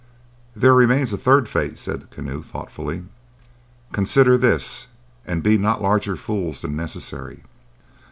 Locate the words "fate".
1.47-1.77